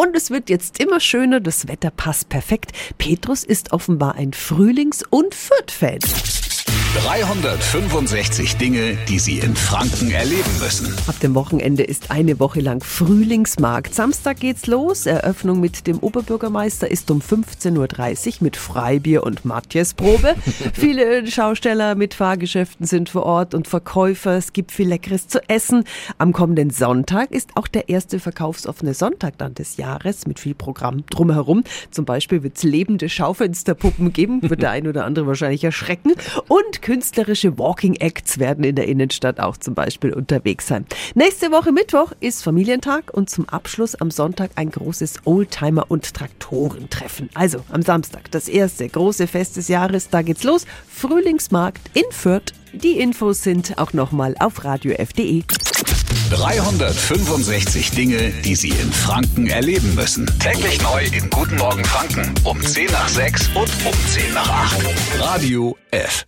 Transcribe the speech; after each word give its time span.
Und 0.00 0.14
es 0.14 0.30
wird 0.30 0.48
jetzt 0.48 0.78
immer 0.80 1.00
schöner, 1.00 1.40
das 1.40 1.66
Wetter 1.66 1.90
passt 1.90 2.28
perfekt. 2.28 2.70
Petrus 2.98 3.42
ist 3.42 3.72
offenbar 3.72 4.14
ein 4.14 4.32
Frühlings- 4.32 5.02
und 5.10 5.34
Fürth-Fan. 5.34 5.98
365 6.94 8.56
Dinge, 8.56 8.96
die 9.08 9.18
Sie 9.18 9.40
in 9.40 9.54
Franken 9.54 10.10
erleben 10.10 10.50
müssen. 10.58 10.96
Ab 11.06 11.20
dem 11.20 11.34
Wochenende 11.34 11.82
ist 11.82 12.10
eine 12.10 12.40
Woche 12.40 12.60
lang 12.60 12.82
Frühlingsmarkt. 12.82 13.94
Samstag 13.94 14.40
geht's 14.40 14.66
los. 14.66 15.04
Eröffnung 15.04 15.60
mit 15.60 15.86
dem 15.86 15.98
Oberbürgermeister 15.98 16.90
ist 16.90 17.10
um 17.10 17.20
15.30 17.20 18.26
Uhr 18.28 18.34
mit 18.40 18.56
Freibier 18.56 19.22
und 19.24 19.44
Matjesprobe. 19.44 20.34
Viele 20.72 21.26
Schausteller 21.26 21.94
mit 21.94 22.14
Fahrgeschäften 22.14 22.86
sind 22.86 23.10
vor 23.10 23.24
Ort 23.24 23.54
und 23.54 23.68
Verkäufer. 23.68 24.38
Es 24.38 24.54
gibt 24.54 24.72
viel 24.72 24.88
Leckeres 24.88 25.28
zu 25.28 25.46
essen. 25.46 25.84
Am 26.16 26.32
kommenden 26.32 26.70
Sonntag 26.70 27.32
ist 27.32 27.50
auch 27.56 27.68
der 27.68 27.90
erste 27.90 28.18
verkaufsoffene 28.18 28.94
Sonntag 28.94 29.36
dann 29.36 29.54
des 29.54 29.76
Jahres 29.76 30.26
mit 30.26 30.40
viel 30.40 30.54
Programm 30.54 31.04
drumherum. 31.10 31.64
Zum 31.90 32.06
Beispiel 32.06 32.42
wird's 32.42 32.62
lebende 32.62 33.10
Schaufensterpuppen 33.10 34.14
geben, 34.14 34.40
wird 34.48 34.62
der 34.62 34.70
ein 34.78 34.88
oder 34.88 35.04
andere 35.04 35.26
wahrscheinlich 35.26 35.64
erschrecken. 35.64 36.14
Und 36.48 36.77
künstlerische 36.82 37.58
Walking 37.58 37.94
Acts 37.96 38.38
werden 38.38 38.64
in 38.64 38.76
der 38.76 38.88
Innenstadt 38.88 39.40
auch 39.40 39.56
zum 39.56 39.74
Beispiel 39.74 40.12
unterwegs 40.12 40.66
sein. 40.66 40.86
Nächste 41.14 41.50
Woche 41.50 41.72
Mittwoch 41.72 42.12
ist 42.20 42.42
Familientag 42.42 43.12
und 43.12 43.30
zum 43.30 43.48
Abschluss 43.48 43.94
am 43.94 44.10
Sonntag 44.10 44.50
ein 44.56 44.70
großes 44.70 45.26
Oldtimer- 45.26 45.86
und 45.88 46.14
Traktorentreffen. 46.14 47.30
Also 47.34 47.64
am 47.70 47.82
Samstag 47.82 48.30
das 48.30 48.48
erste 48.48 48.88
große 48.88 49.26
Fest 49.26 49.56
des 49.56 49.68
Jahres. 49.68 50.08
Da 50.10 50.22
geht's 50.22 50.44
los. 50.44 50.66
Frühlingsmarkt 50.88 51.90
in 51.94 52.04
Fürth. 52.10 52.52
Die 52.72 52.98
Infos 52.98 53.42
sind 53.42 53.78
auch 53.78 53.92
nochmal 53.92 54.34
auf 54.38 54.64
radiof.de. 54.64 55.44
365 56.30 57.90
Dinge, 57.92 58.30
die 58.44 58.54
Sie 58.54 58.68
in 58.68 58.92
Franken 58.92 59.46
erleben 59.46 59.94
müssen. 59.94 60.26
Täglich 60.38 60.80
neu 60.82 61.04
in 61.04 61.30
Guten 61.30 61.56
Morgen 61.56 61.84
Franken 61.84 62.34
um 62.44 62.60
10 62.60 62.86
nach 62.90 63.08
6 63.08 63.48
und 63.48 63.70
um 63.86 63.94
10 64.06 64.34
nach 64.34 64.48
8. 64.48 65.20
Radio 65.20 65.76
F. 65.90 66.26